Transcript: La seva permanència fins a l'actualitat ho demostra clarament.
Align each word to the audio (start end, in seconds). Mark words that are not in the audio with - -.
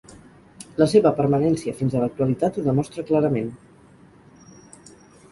La 0.83 0.85
seva 0.93 1.09
permanència 1.17 1.73
fins 1.81 1.97
a 1.97 2.01
l'actualitat 2.03 2.57
ho 2.57 2.63
demostra 2.67 3.05
clarament. 3.11 3.53